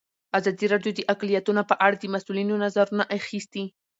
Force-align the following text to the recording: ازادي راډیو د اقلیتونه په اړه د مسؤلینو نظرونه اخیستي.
ازادي 0.37 0.65
راډیو 0.73 0.91
د 0.95 1.01
اقلیتونه 1.13 1.61
په 1.69 1.75
اړه 1.85 1.95
د 1.99 2.05
مسؤلینو 2.13 2.55
نظرونه 2.63 3.03
اخیستي. 3.17 3.63